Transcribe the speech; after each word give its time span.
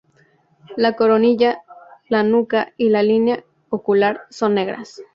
La 0.77 0.95
coronilla, 0.95 1.61
la 2.09 2.23
nuca 2.23 2.73
y 2.75 2.89
la 2.89 3.03
línea 3.03 3.43
ocular 3.69 4.21
son 4.31 4.55
negras. 4.55 4.99